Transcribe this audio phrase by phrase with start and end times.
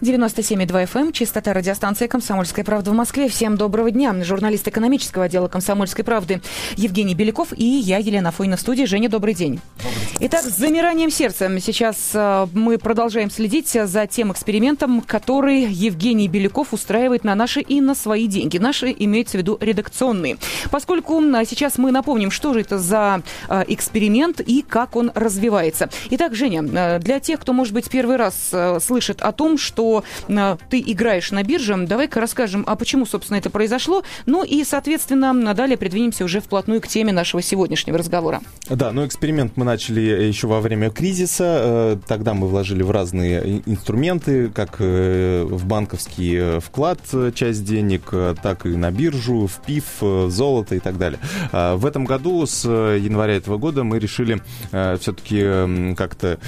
[0.00, 3.28] 97,2 FM, эм, частота радиостанции «Комсомольская правда» в Москве.
[3.28, 4.14] Всем доброго дня.
[4.24, 6.40] Журналист экономического отдела «Комсомольской правды»
[6.76, 8.84] Евгений Беляков и я, Елена Фойна, в студии.
[8.84, 9.60] Женя, добрый день.
[9.78, 10.04] Добрый день.
[10.20, 16.72] Итак, с замиранием сердца сейчас э, мы продолжаем следить за тем экспериментом, который Евгений Беляков
[16.72, 18.58] устраивает на наши и на свои деньги.
[18.58, 20.38] Наши имеются в виду редакционные.
[20.70, 25.90] Поскольку сейчас мы напомним, что же это за э, эксперимент и как он развивается.
[26.10, 29.93] Итак, Женя, э, для тех, кто, может быть, первый раз слышит о том, что
[30.28, 31.76] э, ты играешь на бирже.
[31.76, 34.02] Давай-ка расскажем, а почему, собственно, это произошло.
[34.26, 38.40] Ну и, соответственно, далее придвинемся уже вплотную к теме нашего сегодняшнего разговора.
[38.68, 41.44] Да, ну эксперимент мы начали еще во время кризиса.
[41.44, 47.00] Э, тогда мы вложили в разные инструменты, как э, в банковский вклад
[47.34, 51.18] часть денег, так и на биржу, в ПИФ, в золото и так далее.
[51.52, 56.38] А в этом году, с января этого года, мы решили все-таки как-то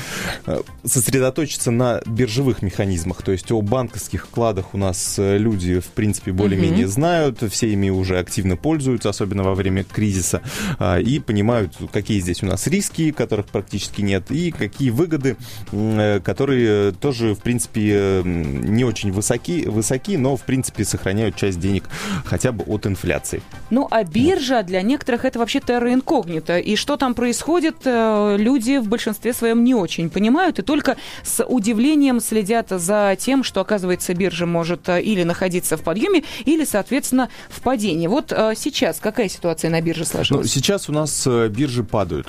[0.85, 3.23] сосредоточиться на биржевых механизмах.
[3.27, 6.93] То есть о банковских вкладах у нас э, люди, в принципе, более-менее угу.
[6.93, 10.43] знают, все ими уже активно пользуются, особенно во время кризиса,
[10.79, 15.37] а, и понимают, какие здесь у нас риски, которых практически нет, и какие выгоды,
[15.73, 21.83] э, которые тоже, в принципе, не очень высоки, высоки, но, в принципе, сохраняют часть денег
[22.25, 23.43] хотя бы от инфляции.
[23.71, 26.59] Ну, а биржа для некоторых это вообще терра инкогнито.
[26.59, 31.45] И что там происходит, э, люди в большинстве своем не очень понимают и только с
[31.45, 37.29] удивлением следят за тем, что, оказывается, биржа может э, или находиться в подъеме, или, соответственно,
[37.49, 38.07] в падении.
[38.07, 40.47] Вот э, сейчас какая ситуация на бирже сложилась?
[40.47, 42.29] Ну, сейчас у нас э, биржи падают.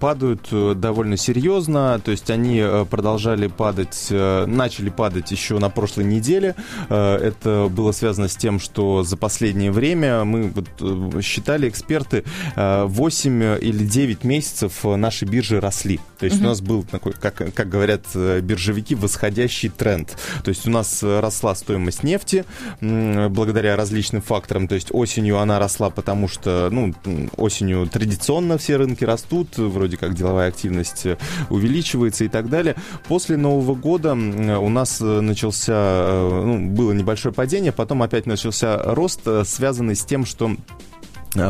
[0.00, 6.54] Падают довольно серьезно, то есть они продолжали падать, начали падать еще на прошлой неделе.
[6.88, 13.84] Это было связано с тем, что за последнее время мы вот считали эксперты 8 или
[13.84, 15.98] 9 месяцев наши биржи росли.
[16.18, 16.44] То есть угу.
[16.44, 20.15] у нас был такой, как, как говорят биржевики, восходящий тренд.
[20.44, 22.44] То есть у нас э, росла стоимость нефти
[22.80, 24.68] благодаря различным факторам.
[24.68, 26.94] То есть осенью она росла, потому что ну,
[27.36, 31.18] осенью традиционно все рынки растут, вроде как деловая активность э,
[31.50, 32.76] увеличивается и так далее.
[33.08, 39.22] После Нового года у нас э, начался, ну, было небольшое падение, потом опять начался рост,
[39.44, 40.95] связанный с тем, что Э,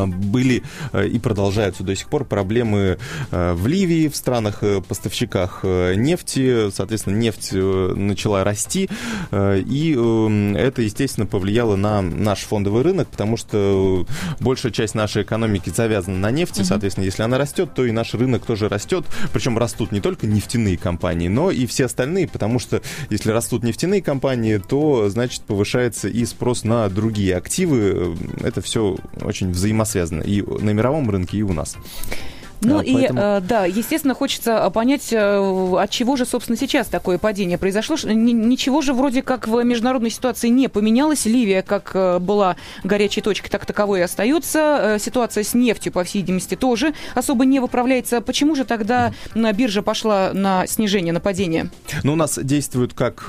[0.06, 2.98] были э, и продолжаются до сих пор проблемы
[3.30, 6.70] э, в Ливии, в странах-поставщиках нефти.
[6.70, 8.88] Соответственно, нефть начала расти,
[9.32, 14.06] и это, естественно, повлияло на наш фондовый рынок, потому что
[14.41, 16.62] большая часть нашей экономики завязана на нефти.
[16.62, 19.04] Соответственно, если она растет, то и наш рынок тоже растет.
[19.32, 24.02] Причем растут не только нефтяные компании, но и все остальные, потому что если растут нефтяные
[24.02, 28.16] компании, то, значит, повышается и спрос на другие активы.
[28.42, 31.76] Это все очень взаимодействует взаимосвязаны и на мировом рынке, и у нас.
[32.62, 33.21] Ну а, и, поэтому...
[33.21, 37.97] э, да, естественно, хочется э, понять, э, от чего же, собственно, сейчас такое падение произошло.
[38.05, 41.27] Ничего же вроде как в международной ситуации не поменялось.
[41.27, 44.97] Ливия, как э, была горячей точкой, так таковой и остается.
[45.00, 48.21] Ситуация с нефтью, по всей видимости, тоже особо не выправляется.
[48.21, 51.71] Почему же тогда на биржа пошла на снижение, на падение?
[52.03, 53.28] Ну, у нас действуют как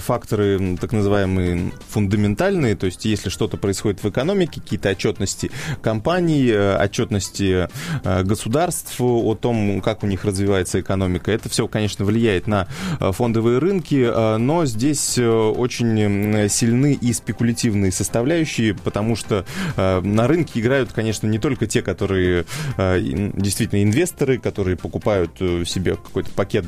[0.00, 5.50] факторы так называемые фундаментальные, то есть если что-то происходит в экономике, какие-то отчетности
[5.82, 7.68] компаний, отчетности
[8.04, 11.32] государств, государств, о том, как у них развивается экономика.
[11.32, 12.68] Это все, конечно, влияет на
[13.00, 19.44] э, фондовые рынки, э, но здесь э, очень сильны и спекулятивные составляющие, потому что
[19.76, 22.44] на рынке играют, конечно, не только те, которые
[22.76, 25.36] действительно инвесторы, которые покупают
[25.66, 26.64] себе какой-то пакет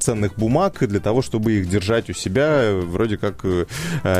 [0.00, 3.44] ценных бумаг для того, чтобы их держать у себя, вроде как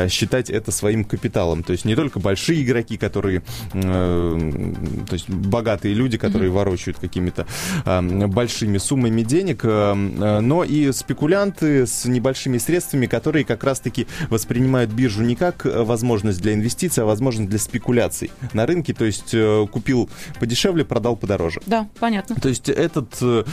[0.09, 1.63] считать это своим капиталом.
[1.63, 3.41] То есть не только большие игроки, которые,
[3.71, 7.47] то есть богатые люди, которые ворочают какими-то
[7.85, 14.91] э, большими суммами денег, э, но и спекулянты с небольшими средствами, которые как раз-таки воспринимают
[14.91, 19.67] биржу не как возможность для инвестиций, а возможность для спекуляций на рынке, то есть э,
[19.71, 21.61] купил подешевле, продал подороже.
[21.65, 22.35] Да, понятно.
[22.35, 23.43] То есть этот э,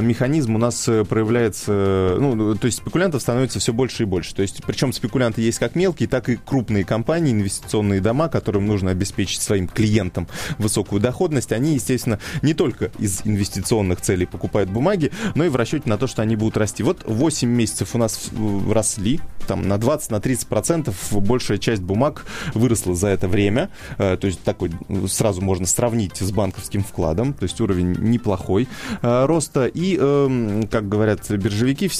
[0.00, 4.34] механизм у нас проявляется, ну, то есть спекулянтов становится все больше и больше.
[4.34, 8.90] То есть причем спекулянты есть как мелкие, так и крупные компании, инвестиционные дома, которым нужно
[8.90, 10.28] обеспечить своим клиентам
[10.58, 15.88] высокую доходность, они, естественно, не только из инвестиционных целей покупают бумаги, но и в расчете
[15.88, 16.84] на то, что они будут расти.
[16.84, 18.30] Вот 8 месяцев у нас
[18.70, 23.68] росли там на 20, на 30 процентов большая часть бумаг выросла за это время.
[23.98, 24.70] То есть такой
[25.08, 27.32] сразу можно сравнить с банковским вкладом.
[27.32, 28.68] То есть уровень неплохой
[29.02, 29.66] роста.
[29.66, 31.90] И, эм, как говорят биржевики,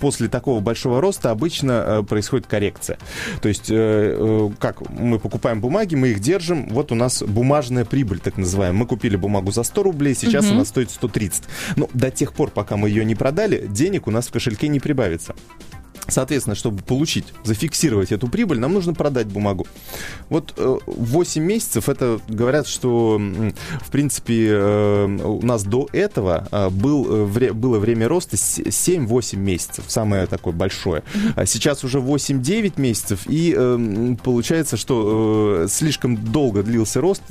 [0.00, 2.98] после такого большого роста обычно происходит коррекция.
[3.42, 3.66] То есть
[4.58, 8.80] как мы покупаем бумаги, мы их держим, вот у нас бумажная прибыль, так называемая.
[8.80, 10.54] Мы купили бумагу за 100 рублей, сейчас угу.
[10.54, 11.44] она стоит 130.
[11.76, 14.80] Но до тех пор, пока мы ее не продали, денег у нас в кошельке не
[14.80, 15.34] прибавится.
[16.08, 19.66] Соответственно, чтобы получить, зафиксировать эту прибыль, нам нужно продать бумагу.
[20.28, 26.70] Вот 8 э, месяцев, это говорят, что, в принципе, э, у нас до этого э,
[26.70, 31.02] был, было время роста 7-8 месяцев, самое такое большое.
[31.36, 37.22] А сейчас уже 8-9 месяцев, и получается, что слишком долго длился рост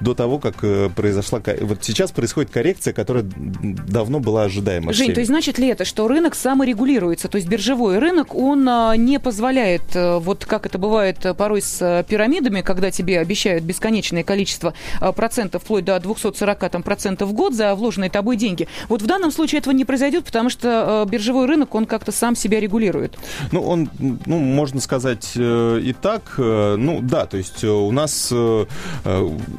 [0.00, 0.56] до того, как
[0.94, 1.40] произошла...
[1.60, 4.92] Вот сейчас происходит коррекция, которая давно была ожидаема.
[4.92, 8.68] Жень, то есть значит ли это, что рынок саморегулируется, то есть биржевой мировой рынок, он
[8.68, 13.20] а, не позволяет, э, вот как это бывает э, порой с э, пирамидами, когда тебе
[13.20, 14.74] обещают бесконечное количество
[15.14, 18.68] процентов, вплоть до 240 там, процентов в год за вложенные тобой деньги.
[18.88, 22.60] Вот в данном случае этого не произойдет, потому что биржевой рынок, он как-то сам себя
[22.60, 23.18] регулирует.
[23.52, 26.34] Ну, он, ну, можно сказать и так.
[26.38, 28.32] Ну, да, то есть у нас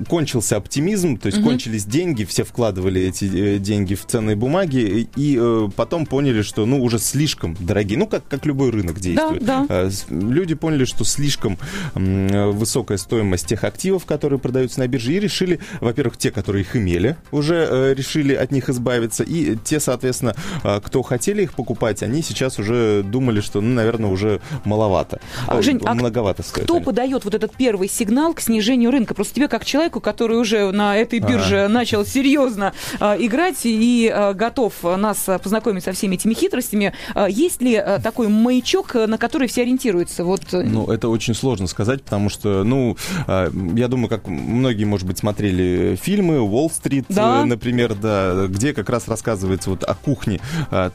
[0.10, 1.50] кончился оптимизм, то есть угу.
[1.50, 7.00] кончились деньги, все вкладывали эти деньги в ценные бумаги, и потом поняли, что, ну, уже
[7.00, 7.98] слишком дорогие.
[7.98, 9.44] Ну, как, как любой рынок действует.
[9.44, 9.90] Да, да.
[10.10, 11.58] Люди поняли, что слишком
[11.94, 17.16] высокая стоимость тех активов, которые продаются на бирже, и решили, во-первых, те, которые их имели,
[17.32, 22.22] уже э, решили от них избавиться, и те, соответственно, э, кто хотели их покупать, они
[22.22, 25.20] сейчас уже думали, что, ну, наверное, уже маловато.
[25.48, 26.66] А, Жень, а многовато стоит.
[26.66, 29.14] Кто подает вот этот первый сигнал к снижению рынка?
[29.14, 31.70] Просто тебе, как человеку, который уже на этой бирже а.
[31.70, 36.94] начал серьезно играть и готов нас познакомить со всеми этими хитростями,
[37.30, 40.24] есть ли такой маячок, э, на который все ориентируются?
[40.24, 40.54] Вот.
[40.54, 42.96] Э, ну, это очень сложно сказать, потому что, ну,
[43.28, 47.42] а, я думаю, как многие, может быть, смотрели фильмы «Уолл-стрит», да?
[47.42, 50.40] Э, например, да, где как раз рассказывается вот о кухне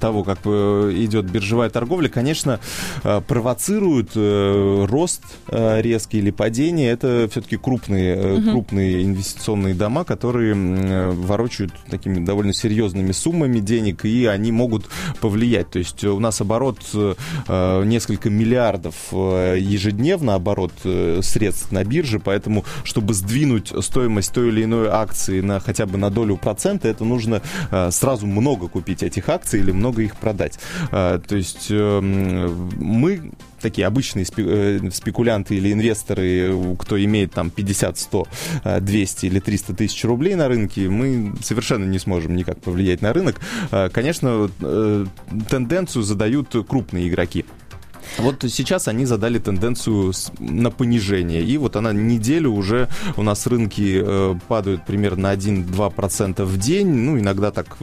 [0.00, 2.08] того, как идет биржевая торговля.
[2.08, 2.60] Конечно,
[3.02, 6.90] провоцируют рост резкий или падение.
[6.90, 8.50] Это все-таки крупные, угу.
[8.50, 10.54] крупные инвестиционные дома, которые
[11.12, 14.86] ворочают такими довольно серьезными суммами денег, и они могут
[15.20, 15.70] повлиять.
[15.70, 16.78] То есть у нас оборот
[17.84, 24.64] несколько миллиардов э, ежедневно оборот э, средств на бирже, поэтому, чтобы сдвинуть стоимость той или
[24.64, 29.28] иной акции на хотя бы на долю процента, это нужно э, сразу много купить этих
[29.28, 30.58] акций или много их продать.
[30.90, 33.32] Э, то есть э, мы
[33.62, 38.26] такие обычные э, спекулянты или инвесторы, кто имеет там 50, 100,
[38.80, 43.40] 200 или 300 тысяч рублей на рынке, мы совершенно не сможем никак повлиять на рынок.
[43.70, 45.06] Э, конечно, э,
[45.48, 47.44] тенденцию задают крупные игроки.
[48.18, 51.42] Вот сейчас они задали тенденцию на понижение.
[51.42, 56.88] И вот она неделю уже у нас рынки э, падают примерно на 1-2% в день.
[56.88, 57.76] Ну, иногда так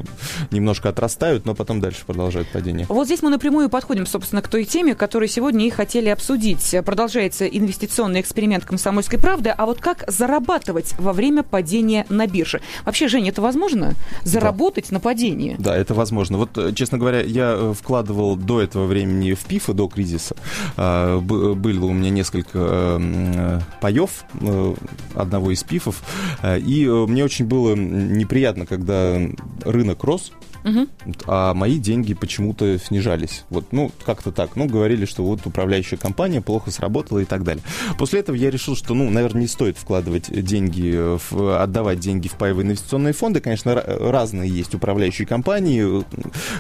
[0.52, 2.86] немножко отрастают, но потом дальше продолжают падение.
[2.90, 6.76] Вот здесь мы напрямую подходим, собственно, к той теме, которую сегодня и хотели обсудить.
[6.86, 9.50] Продолжается инвестиционный эксперимент комсомольской правды.
[9.50, 12.62] А вот как зарабатывать во время падения на бирже?
[12.86, 13.94] Вообще, Женя, это возможно?
[14.24, 14.96] Заработать да.
[14.96, 15.56] на падении?
[15.58, 16.38] Да, это возможно.
[16.38, 20.36] Вот, э, честно говоря, я э, вкладывал до этого времени в ПИФы, до кризиса кризиса.
[20.78, 24.74] А, было у меня несколько э, паев э,
[25.16, 26.04] одного из пифов,
[26.42, 29.18] э, и мне очень было неприятно, когда
[29.64, 30.32] рынок рос,
[30.70, 30.88] угу.
[31.28, 33.44] а мои деньги почему-то снижались.
[33.50, 34.56] Вот, ну, как-то так.
[34.56, 37.64] Ну, говорили, что вот управляющая компания плохо сработала и так далее.
[37.98, 42.34] После этого я решил, что, ну, наверное, не стоит вкладывать деньги, в, отдавать деньги в
[42.34, 43.42] паевые инвестиционные фонды.
[43.42, 46.04] Конечно, разные есть управляющие компании.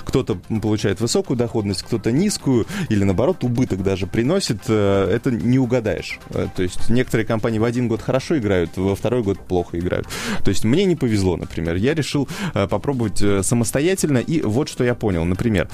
[0.05, 4.61] Кто-то получает высокую доходность, кто-то низкую, или наоборот, убыток даже приносит.
[4.67, 6.19] Э, это не угадаешь.
[6.29, 10.07] Э, то есть некоторые компании в один год хорошо играют, во второй год плохо играют.
[10.43, 11.75] То есть мне не повезло, например.
[11.75, 14.19] Я решил э, попробовать самостоятельно самостоятельно.
[14.19, 15.25] И вот что я понял.
[15.25, 15.67] Например,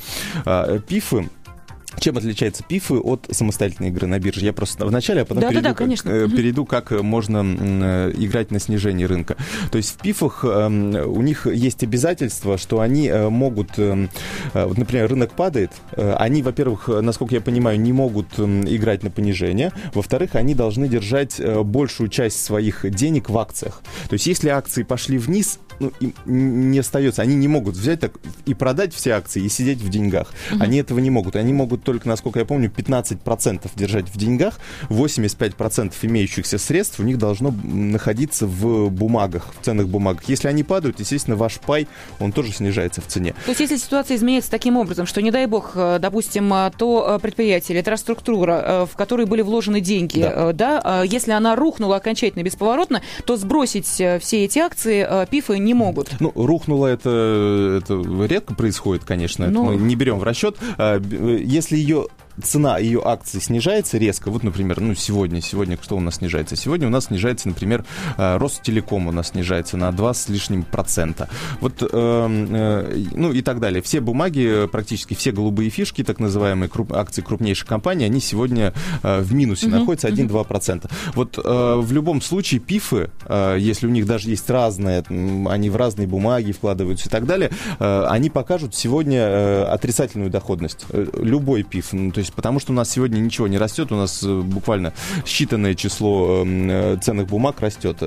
[0.45, 1.29] а, пифы
[1.99, 4.45] чем отличаются пифы от самостоятельной игры на бирже?
[4.45, 6.11] Я просто вначале, а потом да, перейду, да, да, конечно.
[6.11, 9.35] Как, э, перейду, как можно э, играть на снижении рынка.
[9.71, 14.09] То есть в пифах эм, у них есть обязательство, что они э, могут, эм,
[14.53, 20.35] вот, например, рынок падает, они, во-первых, насколько я понимаю, не могут играть на понижение, во-вторых,
[20.35, 23.81] они должны держать большую часть своих денег в акциях.
[24.09, 28.13] То есть если акции пошли вниз, ну, им не остается, они не могут взять так
[28.45, 30.33] и продать все акции и сидеть в деньгах.
[30.51, 30.63] Угу.
[30.63, 31.35] Они этого не могут.
[31.35, 37.17] Они могут только, насколько я помню, 15% держать в деньгах, 85% имеющихся средств у них
[37.17, 40.23] должно находиться в бумагах, в ценных бумагах.
[40.27, 41.87] Если они падают, естественно, ваш пай,
[42.19, 43.33] он тоже снижается в цене.
[43.45, 47.19] То есть если ситуация изменится таким образом, что, не дай бог, э, допустим, э, то
[47.21, 50.51] предприятие или та структура, в которой были вложены деньги, да.
[50.51, 56.09] да, если она рухнула окончательно бесповоротно, то сбросить все эти акции ПИФы не могут.
[56.19, 59.69] Ну, рухнуло это, это редко происходит, конечно, ну...
[59.69, 60.57] это мы не берем в расчет.
[60.77, 62.07] Если ее
[62.43, 66.55] цена ее акций снижается резко, вот, например, ну, сегодня, сегодня что у нас снижается?
[66.55, 67.85] Сегодня у нас снижается, например,
[68.17, 71.29] э, Ростелеком у нас снижается на 2 с лишним процента.
[71.61, 73.81] Вот, э, э, ну, и так далее.
[73.81, 79.33] Все бумаги, практически все голубые фишки, так называемые круп, акции крупнейших компаний, они сегодня в
[79.33, 79.79] минусе mm-hmm.
[79.79, 80.89] находятся 1-2%.
[81.13, 83.09] Вот э, в любом случае пифы,
[83.57, 88.29] если у них даже есть разные, они в разные бумаги вкладываются и так далее, они
[88.29, 90.85] покажут сегодня отрицательную доходность.
[90.91, 93.95] Любой пиф, ну, то есть есть потому что у нас сегодня ничего не растет, у
[93.95, 94.93] нас э, буквально
[95.25, 98.03] считанное число эм, э, ценных бумаг растет.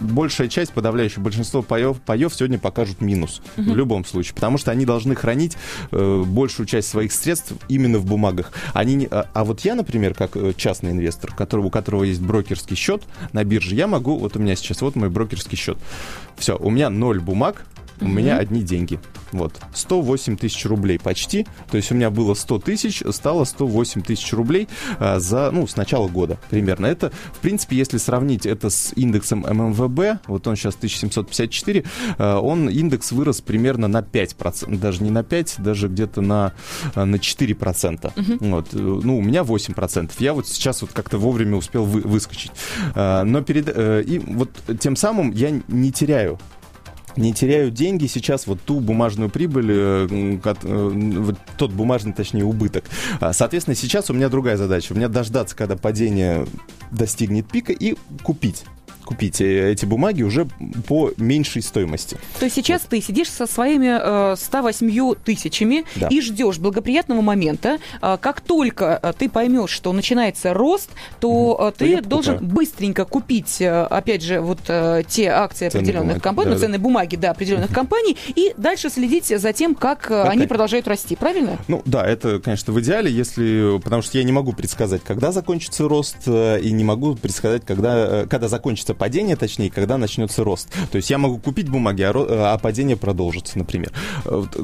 [0.00, 3.72] Большая часть, подавляющее большинство паев, паев сегодня покажут минус угу.
[3.72, 5.56] в любом случае, потому что они должны хранить
[5.90, 8.52] э, большую часть своих средств именно в бумагах.
[8.74, 12.20] Они не, а, а вот я, например, как э, частный инвестор, который, у которого есть
[12.20, 15.78] брокерский счет на бирже, я могу, вот у меня сейчас вот мой брокерский счет.
[16.36, 17.64] Все, у меня ноль бумаг,
[18.02, 19.00] у меня одни деньги.
[19.32, 19.60] Вот.
[19.74, 21.46] 108 тысяч рублей почти.
[21.70, 24.68] То есть у меня было 100 тысяч, стало 108 тысяч рублей
[24.98, 26.86] а, за, ну, с начала года примерно.
[26.86, 31.84] Это, в принципе, если сравнить это с индексом ММВБ, вот он сейчас 1754,
[32.18, 36.52] а, он, индекс вырос примерно на 5%, даже не на 5, даже где-то на,
[36.94, 38.12] а, на 4%.
[38.14, 38.50] Угу.
[38.50, 38.68] Вот.
[38.72, 40.12] Ну, у меня 8%.
[40.18, 42.52] Я вот сейчас вот как-то вовремя успел вы, выскочить.
[42.94, 43.68] Но перед...
[43.68, 46.38] А, и вот тем самым я не теряю
[47.16, 52.84] не теряют деньги сейчас вот ту бумажную прибыль, э, э, тот бумажный, точнее, убыток.
[53.20, 54.92] А, соответственно, сейчас у меня другая задача.
[54.92, 56.46] У меня дождаться, когда падение
[56.90, 58.64] достигнет пика и купить
[59.12, 60.46] купить эти бумаги уже
[60.88, 62.16] по меньшей стоимости.
[62.38, 62.90] То есть сейчас вот.
[62.90, 66.08] ты сидишь со своими э, 108 тысячами да.
[66.08, 67.78] и ждешь благоприятного момента.
[68.00, 70.88] Э, как только э, ты поймешь, что начинается рост,
[71.20, 71.72] то угу.
[71.76, 76.50] ты то должен быстренько купить, э, опять же, вот э, те акции ценные определенных компаний,
[76.50, 76.82] да, ну, ценные да.
[76.82, 80.28] бумаги, да, определенных компаний, и дальше следить за тем, как okay.
[80.28, 81.58] они продолжают расти, правильно?
[81.68, 85.86] Ну да, это, конечно, в идеале, если, потому что я не могу предсказать, когда закончится
[85.86, 90.72] рост, и не могу предсказать, когда, когда закончится падение, точнее, когда начнется рост.
[90.92, 92.12] То есть я могу купить бумаги, а,
[92.54, 93.90] а падение продолжится, например.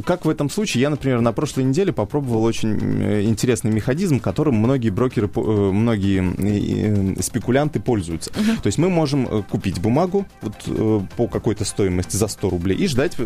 [0.04, 0.82] Как в этом случае?
[0.82, 7.16] Я, например, на прошлой неделе попробовал очень э, интересный механизм, которым многие брокеры, э, многие
[7.18, 8.30] э, спекулянты пользуются.
[8.30, 8.62] Uh-huh.
[8.62, 13.16] То есть мы можем купить бумагу вот, по какой-то стоимости за 100 рублей и ждать,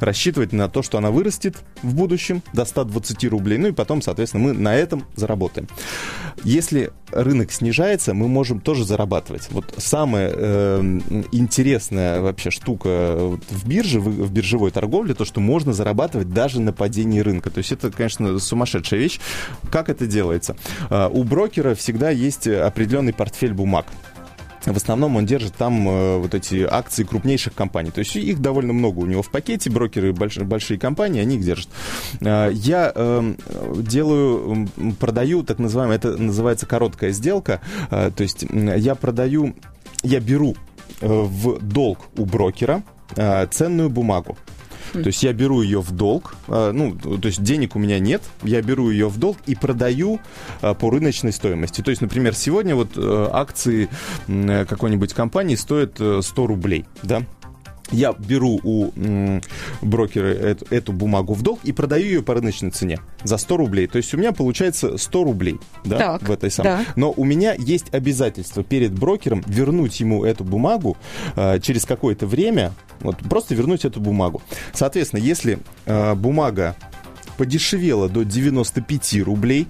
[0.00, 3.58] рассчитывать на то, что она вырастет в будущем до 120 рублей.
[3.58, 5.68] Ну и потом, соответственно, мы на этом заработаем.
[6.44, 9.48] Если рынок снижается, мы можем тоже зарабатывать.
[9.50, 11.00] Вот самое самая э,
[11.32, 13.16] интересная вообще штука
[13.50, 17.50] в бирже, в, в биржевой торговле, то, что можно зарабатывать даже на падении рынка.
[17.50, 19.20] То есть это, конечно, сумасшедшая вещь.
[19.70, 20.56] Как это делается?
[20.90, 23.86] Э, у брокера всегда есть определенный портфель бумаг.
[24.66, 27.90] В основном он держит там э, вот эти акции крупнейших компаний.
[27.90, 29.70] То есть их довольно много у него в пакете.
[29.70, 31.68] Брокеры, больш, большие компании, они их держат.
[32.20, 33.34] Э, я э,
[33.78, 37.60] делаю, продаю так называемое, это называется короткая сделка.
[37.90, 39.54] Э, то есть я продаю
[40.02, 40.56] я беру
[41.00, 42.82] э, в долг у брокера
[43.16, 44.36] э, ценную бумагу.
[44.92, 48.22] То есть я беру ее в долг, э, ну, то есть денег у меня нет,
[48.42, 50.18] я беру ее в долг и продаю
[50.60, 51.80] по рыночной стоимости.
[51.80, 53.88] То есть, например, сегодня вот акции
[54.26, 57.22] какой-нибудь компании стоят 100 рублей, да,
[57.92, 59.42] я беру у м,
[59.82, 63.86] брокера эту, эту бумагу в долг и продаю ее по рыночной цене за 100 рублей.
[63.86, 66.72] То есть у меня получается 100 рублей да, так, в этой самой.
[66.72, 66.84] Да.
[66.96, 70.96] Но у меня есть обязательство перед брокером вернуть ему эту бумагу
[71.36, 74.42] э, через какое-то время, вот просто вернуть эту бумагу.
[74.72, 76.76] Соответственно, если э, бумага
[77.36, 79.66] подешевела до 95 рублей,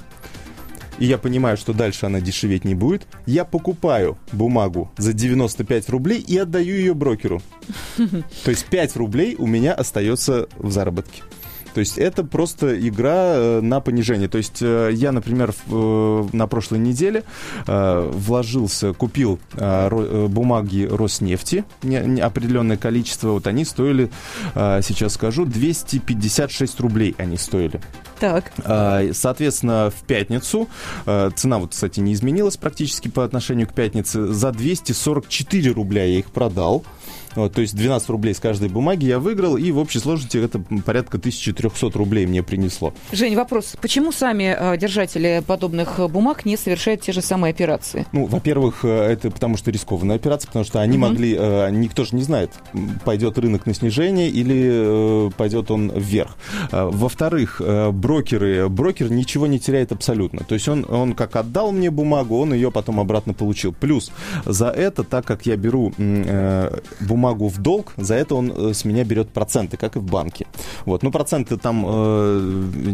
[1.01, 6.21] и я понимаю, что дальше она дешеветь не будет, я покупаю бумагу за 95 рублей
[6.21, 7.43] и отдаю ее брокеру.
[7.97, 11.23] То есть 5 рублей у меня остается в заработке.
[11.75, 14.29] То есть это просто игра э, на понижение.
[14.29, 17.25] То есть э, я, например, э, на прошлой неделе
[17.67, 24.11] вложился, купил бумаги Роснефти, определенное количество, вот они стоили,
[24.55, 27.81] сейчас скажу, 256 рублей они стоили.
[28.19, 28.53] Так.
[29.13, 30.69] Соответственно, в пятницу,
[31.05, 36.31] цена вот, кстати, не изменилась практически по отношению к пятнице, за 244 рубля я их
[36.31, 36.85] продал.
[37.37, 40.61] Вот, то есть 12 рублей с каждой бумаги я выиграл, и в общей сложности это
[40.85, 42.93] порядка 1300 рублей мне принесло.
[43.13, 43.77] Жень, вопрос.
[43.81, 48.07] Почему сами э, держатели подобных бумаг не совершают те же самые операции?
[48.13, 51.07] Ну, во-первых, э, это потому что рискованная операция, потому что они угу.
[51.07, 52.53] могли, э, никто же не знает,
[53.05, 56.37] пойдет рынок на снижение или пойдет он вверх.
[56.73, 57.61] Во-вторых,
[57.93, 60.45] брокеры, брокер ничего не теряет абсолютно.
[60.45, 63.73] То есть он, он как отдал мне бумагу, он ее потом обратно получил.
[63.73, 64.11] Плюс
[64.45, 65.93] за это, так как я беру
[67.01, 70.47] бумагу в долг, за это он с меня берет проценты, как и в банке.
[70.85, 71.03] Вот.
[71.03, 71.83] Ну, проценты там,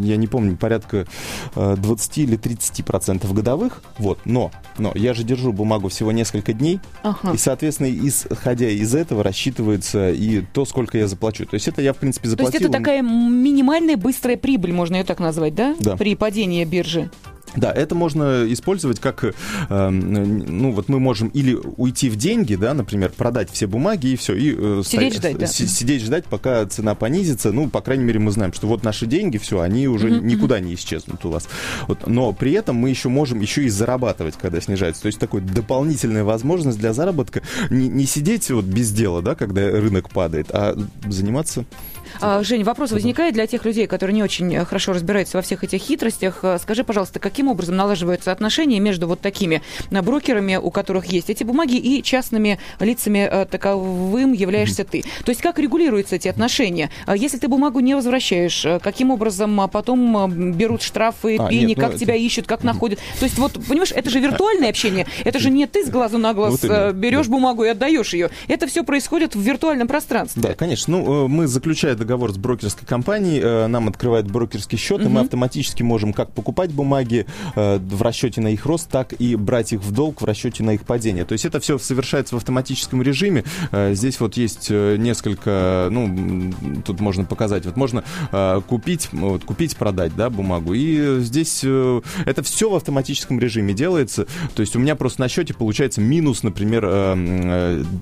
[0.02, 1.06] я не помню, порядка
[1.54, 3.82] 20 или 30 процентов годовых.
[3.98, 4.18] Вот.
[4.24, 7.32] Но, но я же держу бумагу всего несколько дней, ага.
[7.32, 11.46] и, соответственно, исходя из этого рассчитывается и то, сколько я заплачу.
[11.46, 12.52] То есть это я, в принципе, заплатил.
[12.52, 15.74] То есть это такая минимальная быстрая прибыль, можно ее так назвать, да?
[15.80, 15.96] Да.
[15.96, 17.10] При падении биржи.
[17.54, 22.74] Да, это можно использовать как, э, ну вот мы можем или уйти в деньги, да,
[22.74, 25.46] например, продать все бумаги и все, и э, сидеть, стоять, ждать, да.
[25.46, 27.52] сидеть ждать, пока цена понизится.
[27.52, 30.60] Ну, по крайней мере, мы знаем, что вот наши деньги, все, они уже uh-huh, никуда
[30.60, 31.48] не исчезнут у вас.
[31.86, 35.02] Вот, но при этом мы еще можем еще и зарабатывать, когда снижается.
[35.02, 37.42] То есть такой дополнительная возможность для заработка.
[37.70, 40.76] Не, не сидеть вот без дела, да, когда рынок падает, а
[41.08, 41.64] заниматься
[42.20, 45.64] а, Жень, вопрос возникает для тех людей, которые не очень э, хорошо разбираются во всех
[45.64, 46.40] этих хитростях.
[46.42, 51.30] Э, скажи, пожалуйста, каким образом налаживаются отношения между вот такими э, брокерами, у которых есть
[51.30, 55.02] эти бумаги, и частными лицами таковым являешься ты?
[55.24, 56.90] То есть как регулируются эти отношения?
[57.14, 61.98] Если ты бумагу не возвращаешь, каким образом потом берут штрафы, а, пени, нет, как ну,
[61.98, 62.22] тебя это...
[62.22, 62.98] ищут, как находят?
[63.18, 65.06] То есть вот, понимаешь, это же виртуальное общение.
[65.24, 67.32] Это же не ты с глазу на глаз вот берешь да.
[67.32, 68.30] бумагу и отдаешь ее.
[68.48, 70.42] Это все происходит в виртуальном пространстве.
[70.42, 70.98] Да, конечно.
[70.98, 75.08] Ну, мы заключая договор с брокерской компанией, э, нам открывает брокерский счет, угу.
[75.08, 79.34] и мы автоматически можем как покупать бумаги э, в расчете на их рост, так и
[79.34, 81.24] брать их в долг в расчете на их падение.
[81.24, 83.44] То есть это все совершается в автоматическом режиме.
[83.72, 86.52] Э, здесь вот есть несколько, ну,
[86.84, 88.04] тут можно показать, вот можно
[88.68, 90.74] купить, вот, купить, продать, да, бумагу.
[90.74, 94.26] И здесь это все в автоматическом режиме делается.
[94.54, 96.84] То есть у меня просто на счете получается минус, например,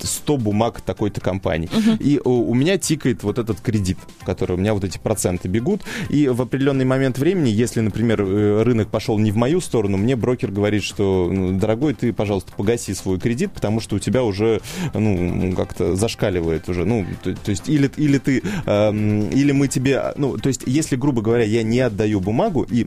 [0.02, 1.68] 100 бумаг такой-то компании.
[1.72, 1.96] Угу.
[2.00, 3.93] И у меня тикает вот этот кредит,
[4.24, 5.82] которые у меня вот эти проценты бегут.
[6.08, 10.16] И в определенный момент времени, если, например, э, рынок пошел не в мою сторону, мне
[10.16, 14.60] брокер говорит, что, ну, дорогой, ты, пожалуйста, погаси свой кредит, потому что у тебя уже,
[14.92, 16.84] ну, как-то зашкаливает уже.
[16.84, 18.92] Ну, то, то есть, или, или ты, э,
[19.32, 22.86] или мы тебе, ну, то есть, если, грубо говоря, я не отдаю бумагу, и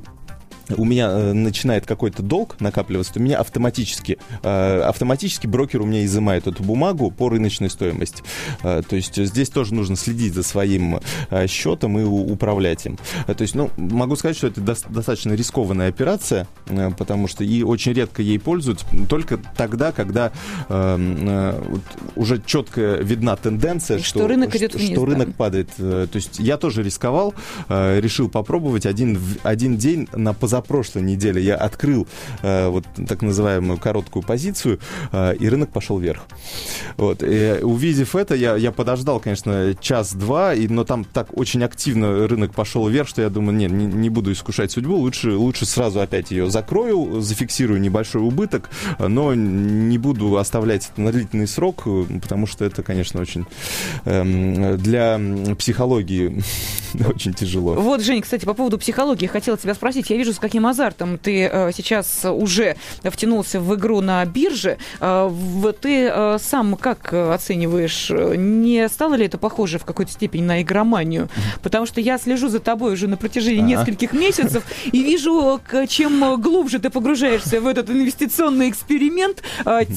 [0.76, 6.04] у меня э, начинает какой-то долг накапливаться, то меня автоматически, э, автоматически брокер у меня
[6.06, 8.24] изымает эту бумагу по рыночной стоимости.
[8.64, 12.98] Э, то есть здесь тоже нужно следить за своим э, счетом и у, управлять им.
[13.28, 17.44] Э, то есть, ну, могу сказать, что это до, достаточно рискованная операция, э, потому что
[17.44, 20.32] и очень редко ей пользуются только тогда, когда
[20.70, 21.82] э, э, вот
[22.16, 25.12] уже четко видна тенденция, что, что рынок идет вниз, что да.
[25.14, 25.70] рынок падает.
[25.78, 27.34] Э, то есть я тоже рисковал,
[27.70, 32.08] э, решил попробовать один, один день на позапрошлый позапрошлой неделе я открыл
[32.42, 34.80] э, вот так называемую короткую позицию,
[35.12, 36.26] э, и рынок пошел вверх.
[36.98, 37.24] Вот.
[37.24, 42.54] И, увидев это, я, я подождал, конечно, час-два, и, но там так очень активно рынок
[42.54, 46.32] пошел вверх, что я думаю, нет, не, не буду искушать судьбу, лучше, лучше сразу опять
[46.32, 51.88] ее закрою, зафиксирую небольшой убыток, но не буду оставлять это на длительный срок,
[52.22, 53.46] потому что это, конечно, очень
[54.06, 55.20] э, для
[55.58, 56.44] психологии
[57.08, 57.74] очень тяжело.
[57.76, 60.10] Вот, Жень, кстати, по поводу психологии хотела тебя спросить.
[60.10, 64.78] Я вижу, каким азартом ты э, сейчас уже втянулся в игру на бирже.
[65.02, 65.30] Э,
[65.82, 71.28] ты э, сам как оцениваешь, не стало ли это похоже в какой-то степени на игроманию?
[71.62, 73.80] Потому что я слежу за тобой уже на протяжении А-а.
[73.80, 79.44] нескольких месяцев и вижу, чем глубже ты погружаешься в этот инвестиционный эксперимент,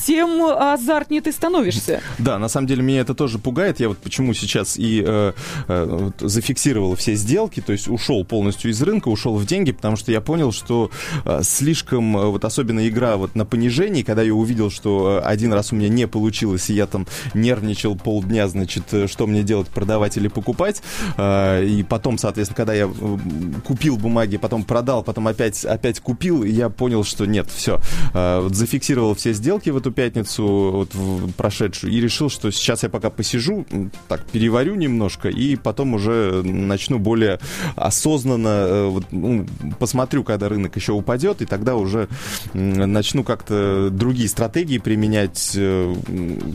[0.05, 2.01] тем азартнее ты становишься.
[2.19, 3.79] Да, на самом деле меня это тоже пугает.
[3.79, 5.33] Я вот почему сейчас и э,
[5.69, 10.11] э, зафиксировал все сделки, то есть ушел полностью из рынка, ушел в деньги, потому что
[10.11, 10.91] я понял, понял, что
[11.25, 15.53] э, слишком, э, вот особенно игра вот на понижении, когда я увидел, что э, один
[15.53, 20.17] раз у меня не получилось, и я там нервничал полдня, значит, что мне делать, продавать
[20.17, 20.83] или покупать,
[21.19, 22.91] и потом, соответственно, когда я
[23.67, 27.81] купил бумаги, потом продал, потом опять, опять купил, я понял, что нет, все,
[28.15, 32.89] вот зафиксировал все сделки в эту пятницу, вот в прошедшую, и решил, что сейчас я
[32.89, 33.67] пока посижу,
[34.09, 37.41] так, переварю немножко, и потом уже начну более
[37.77, 39.47] осознанно, вот, ну,
[39.79, 42.09] посмотрю, когда рынок еще упадет, и тогда уже
[42.55, 45.95] начну как-то другие стратегии применять, э,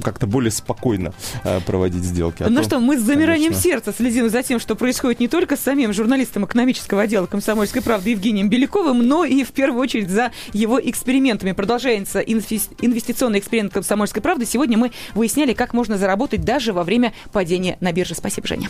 [0.02, 2.44] как-то более спокойно э, проводить сделки.
[2.44, 3.70] А ну то, что, мы с замиранием конечно...
[3.70, 8.12] сердца следим за тем, что происходит не только с самим журналистом экономического отдела «Комсомольской правды»
[8.12, 11.52] Евгением Беляковым, но и в первую очередь за его экспериментами.
[11.52, 14.46] Продолжается инвестиционный эксперимент «Комсомольской правды».
[14.46, 18.16] Сегодня мы выясняли, как можно заработать даже во время падения на бирже.
[18.16, 18.70] Спасибо, Женя.